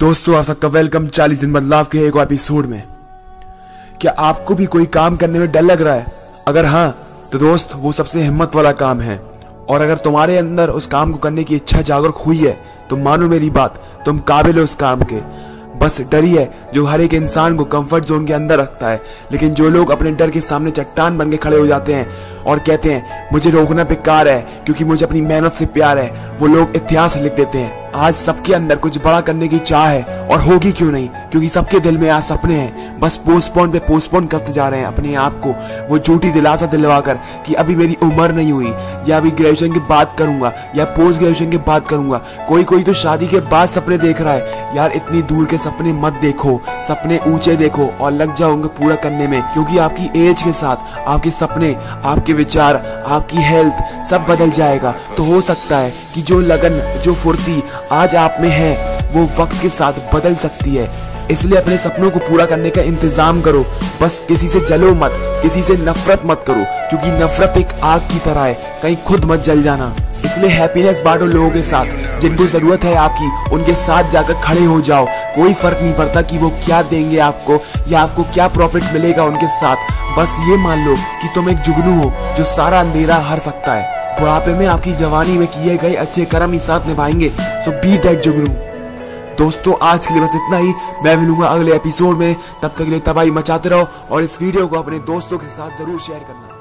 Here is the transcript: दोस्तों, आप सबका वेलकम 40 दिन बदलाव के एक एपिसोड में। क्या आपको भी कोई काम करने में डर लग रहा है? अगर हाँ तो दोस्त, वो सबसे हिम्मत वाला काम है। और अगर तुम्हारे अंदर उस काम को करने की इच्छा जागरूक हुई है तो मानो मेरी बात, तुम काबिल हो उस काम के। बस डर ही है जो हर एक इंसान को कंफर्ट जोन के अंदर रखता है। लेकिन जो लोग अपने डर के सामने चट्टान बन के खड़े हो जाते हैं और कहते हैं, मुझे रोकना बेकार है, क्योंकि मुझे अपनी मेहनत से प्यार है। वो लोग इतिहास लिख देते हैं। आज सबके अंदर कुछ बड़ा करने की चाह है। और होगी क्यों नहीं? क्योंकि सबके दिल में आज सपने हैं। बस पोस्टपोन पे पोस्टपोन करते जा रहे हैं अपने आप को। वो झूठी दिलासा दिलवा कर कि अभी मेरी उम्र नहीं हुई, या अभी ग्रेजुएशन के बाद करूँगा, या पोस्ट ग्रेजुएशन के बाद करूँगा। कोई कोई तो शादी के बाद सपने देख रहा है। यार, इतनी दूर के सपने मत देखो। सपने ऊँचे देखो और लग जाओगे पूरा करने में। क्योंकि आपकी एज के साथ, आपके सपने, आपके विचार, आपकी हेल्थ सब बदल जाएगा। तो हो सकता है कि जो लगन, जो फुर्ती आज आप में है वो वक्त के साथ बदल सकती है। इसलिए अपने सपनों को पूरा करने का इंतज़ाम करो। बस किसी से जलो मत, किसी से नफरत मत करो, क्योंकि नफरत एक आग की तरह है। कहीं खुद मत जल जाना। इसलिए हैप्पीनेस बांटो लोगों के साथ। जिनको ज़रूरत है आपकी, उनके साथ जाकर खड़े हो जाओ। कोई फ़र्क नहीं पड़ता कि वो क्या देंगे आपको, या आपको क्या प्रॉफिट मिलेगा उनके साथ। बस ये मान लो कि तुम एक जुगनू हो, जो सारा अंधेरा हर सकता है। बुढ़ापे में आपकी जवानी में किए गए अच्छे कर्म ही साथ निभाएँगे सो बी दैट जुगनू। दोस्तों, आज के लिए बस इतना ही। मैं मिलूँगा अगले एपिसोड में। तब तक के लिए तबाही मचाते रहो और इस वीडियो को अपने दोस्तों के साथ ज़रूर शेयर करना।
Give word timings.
दोस्तों, 0.00 0.36
आप 0.36 0.44
सबका 0.44 0.68
वेलकम 0.68 1.06
40 1.06 1.40
दिन 1.40 1.52
बदलाव 1.52 1.84
के 1.84 1.98
एक 1.98 2.16
एपिसोड 2.16 2.66
में। 2.66 2.82
क्या 4.00 4.12
आपको 4.18 4.54
भी 4.54 4.66
कोई 4.66 4.84
काम 4.86 5.16
करने 5.16 5.38
में 5.38 5.50
डर 5.52 5.62
लग 5.62 5.82
रहा 5.82 5.94
है? 5.94 6.06
अगर 6.48 6.66
हाँ 6.66 6.96
तो 7.32 7.38
दोस्त, 7.38 7.70
वो 7.74 7.92
सबसे 7.92 8.22
हिम्मत 8.22 8.54
वाला 8.56 8.72
काम 8.72 9.00
है। 9.00 9.20
और 9.68 9.80
अगर 9.80 9.96
तुम्हारे 9.96 10.36
अंदर 10.38 10.70
उस 10.70 10.86
काम 10.86 11.12
को 11.12 11.18
करने 11.18 11.44
की 11.44 11.56
इच्छा 11.56 11.80
जागरूक 11.80 12.16
हुई 12.16 12.38
है 12.38 12.56
तो 12.90 12.96
मानो 12.96 13.28
मेरी 13.28 13.50
बात, 13.50 13.80
तुम 14.06 14.18
काबिल 14.18 14.58
हो 14.58 14.64
उस 14.64 14.74
काम 14.74 15.02
के। 15.02 15.20
बस 15.78 16.00
डर 16.02 16.24
ही 16.24 16.34
है 16.34 16.50
जो 16.74 16.84
हर 16.86 17.00
एक 17.00 17.14
इंसान 17.14 17.56
को 17.56 17.64
कंफर्ट 17.64 18.04
जोन 18.04 18.26
के 18.26 18.32
अंदर 18.32 18.58
रखता 18.58 18.88
है। 18.88 19.02
लेकिन 19.32 19.50
जो 19.50 19.68
लोग 19.68 19.90
अपने 19.90 20.12
डर 20.12 20.30
के 20.30 20.40
सामने 20.40 20.70
चट्टान 20.70 21.18
बन 21.18 21.30
के 21.30 21.36
खड़े 21.36 21.58
हो 21.58 21.66
जाते 21.66 21.94
हैं 21.94 22.08
और 22.46 22.58
कहते 22.58 22.92
हैं, 22.92 23.28
मुझे 23.32 23.50
रोकना 23.50 23.84
बेकार 23.84 24.28
है, 24.28 24.40
क्योंकि 24.64 24.84
मुझे 24.84 25.04
अपनी 25.06 25.20
मेहनत 25.20 25.52
से 25.52 25.66
प्यार 25.66 25.98
है। 25.98 26.38
वो 26.38 26.46
लोग 26.46 26.76
इतिहास 26.76 27.16
लिख 27.16 27.34
देते 27.34 27.58
हैं। 27.58 27.79
आज 27.94 28.14
सबके 28.14 28.54
अंदर 28.54 28.76
कुछ 28.76 28.98
बड़ा 28.98 29.20
करने 29.20 29.48
की 29.48 29.58
चाह 29.58 29.88
है। 29.88 30.19
और 30.30 30.40
होगी 30.40 30.72
क्यों 30.72 30.92
नहीं? 30.92 31.08
क्योंकि 31.08 31.48
सबके 31.48 31.80
दिल 31.80 31.98
में 31.98 32.10
आज 32.10 32.22
सपने 32.22 32.54
हैं। 32.54 33.00
बस 33.00 33.16
पोस्टपोन 33.16 33.70
पे 33.70 33.78
पोस्टपोन 33.78 34.26
करते 34.26 34.52
जा 34.52 34.68
रहे 34.68 34.80
हैं 34.80 34.86
अपने 34.86 35.14
आप 35.14 35.40
को। 35.46 35.54
वो 35.88 35.98
झूठी 35.98 36.30
दिलासा 36.30 36.66
दिलवा 36.66 37.00
कर 37.00 37.14
कि 37.46 37.54
अभी 37.54 37.76
मेरी 37.76 37.96
उम्र 38.02 38.32
नहीं 38.32 38.52
हुई, 38.52 38.74
या 39.08 39.16
अभी 39.16 39.30
ग्रेजुएशन 39.30 39.74
के 39.74 39.80
बाद 39.80 40.14
करूँगा, 40.18 40.52
या 40.76 40.84
पोस्ट 40.84 41.20
ग्रेजुएशन 41.20 41.50
के 41.50 41.56
बाद 41.56 41.82
करूँगा। 41.82 42.20
कोई 42.48 42.64
कोई 42.64 42.82
तो 42.82 42.92
शादी 42.92 43.28
के 43.28 43.40
बाद 43.40 43.68
सपने 43.68 43.98
देख 43.98 44.20
रहा 44.20 44.32
है। 44.32 44.76
यार, 44.76 44.92
इतनी 44.92 45.22
दूर 45.22 45.46
के 45.46 45.58
सपने 45.58 45.92
मत 45.92 46.12
देखो। 46.12 46.60
सपने 46.68 47.20
ऊँचे 47.26 47.56
देखो 47.56 47.86
और 48.00 48.12
लग 48.12 48.34
जाओगे 48.34 48.68
पूरा 48.68 48.96
करने 48.96 49.26
में। 49.26 49.42
क्योंकि 49.42 49.78
आपकी 49.78 50.26
एज 50.26 50.42
के 50.42 50.52
साथ, 50.52 51.08
आपके 51.08 51.30
सपने, 51.30 51.76
आपके 52.04 52.32
विचार, 52.32 53.04
आपकी 53.06 53.36
हेल्थ 53.36 54.06
सब 54.06 54.26
बदल 54.26 54.50
जाएगा। 54.50 54.94
तो 55.16 55.22
हो 55.22 55.40
सकता 55.40 55.78
है 55.78 55.92
कि 56.14 56.22
जो 56.22 56.40
लगन, 56.40 57.00
जो 57.02 57.14
फुर्ती 57.14 57.62
आज 57.92 58.16
आप 58.16 58.36
में 58.40 58.48
है 58.48 58.99
वो 59.12 59.42
वक्त 59.42 59.62
के 59.62 59.68
साथ 59.68 59.92
बदल 60.14 60.34
सकती 60.34 60.74
है। 60.76 60.90
इसलिए 61.30 61.58
अपने 61.58 61.76
सपनों 61.78 62.10
को 62.10 62.18
पूरा 62.18 62.44
करने 62.46 62.70
का 62.70 62.82
इंतज़ाम 62.82 63.40
करो। 63.40 63.66
बस 64.02 64.22
किसी 64.28 64.48
से 64.48 64.60
जलो 64.60 64.94
मत, 64.94 65.10
किसी 65.42 65.62
से 65.62 65.76
नफरत 65.76 66.22
मत 66.26 66.44
करो, 66.46 66.64
क्योंकि 66.88 67.24
नफरत 67.24 67.56
एक 67.56 67.72
आग 67.82 68.00
की 68.00 68.18
तरह 68.18 68.40
है। 68.40 68.54
कहीं 68.82 68.96
खुद 68.96 69.24
मत 69.24 69.40
जल 69.40 69.62
जाना। 69.62 69.96
इसलिए 70.24 70.50
हैप्पीनेस 70.50 71.02
बांटो 71.02 71.26
लोगों 71.26 71.50
के 71.50 71.62
साथ। 71.62 72.20
जिनको 72.20 72.46
ज़रूरत 72.46 72.84
है 72.84 72.94
आपकी, 72.94 73.54
उनके 73.54 73.74
साथ 73.74 74.10
जाकर 74.10 74.34
खड़े 74.34 74.64
हो 74.64 74.80
जाओ। 74.80 75.06
कोई 75.06 75.54
फ़र्क 75.54 75.78
नहीं 75.82 75.92
पड़ता 75.92 76.22
कि 76.22 76.38
वो 76.38 76.50
क्या 76.64 76.82
देंगे 76.82 77.18
आपको, 77.18 77.60
या 77.88 78.00
आपको 78.00 78.22
क्या 78.22 78.48
प्रॉफिट 78.48 78.84
मिलेगा 78.92 79.24
उनके 79.24 79.48
साथ। 79.48 79.76
बस 80.18 80.36
ये 80.48 80.56
मान 80.56 80.86
लो 80.86 80.94
कि 80.94 81.28
तुम 81.34 81.50
एक 81.50 81.56
जुगनू 81.56 82.02
हो, 82.02 82.12
जो 82.38 82.44
सारा 82.44 82.80
अंधेरा 82.80 83.16
हर 83.16 83.38
सकता 83.38 83.72
है। 83.72 84.18
बुढ़ापे 84.20 84.54
में 84.54 84.66
आपकी 84.66 84.92
जवानी 84.92 85.38
में 85.38 85.46
किए 85.48 85.76
गए 85.76 85.94
अच्छे 85.94 86.24
कर्म 86.24 86.52
ही 86.52 86.58
साथ 86.58 86.86
निभाएँगे 86.86 87.28
सो 87.38 87.70
बी 87.70 87.98
दैट 87.98 88.22
जुगनू। 88.22 88.69
दोस्तों, 89.38 89.74
आज 89.82 90.06
के 90.06 90.14
लिए 90.14 90.22
बस 90.22 90.34
इतना 90.34 90.56
ही। 90.56 90.72
मैं 91.04 91.16
मिलूँगा 91.16 91.46
अगले 91.46 91.74
एपिसोड 91.74 92.16
में। 92.16 92.34
तब 92.62 92.68
तक 92.68 92.76
के 92.76 92.84
लिए 92.84 93.00
तबाही 93.00 93.30
मचाते 93.30 93.68
रहो 93.68 93.88
और 94.10 94.24
इस 94.24 94.40
वीडियो 94.42 94.66
को 94.66 94.76
अपने 94.76 94.98
दोस्तों 95.06 95.38
के 95.38 95.46
साथ 95.48 95.78
ज़रूर 95.78 96.00
शेयर 96.00 96.18
करना। 96.20 96.59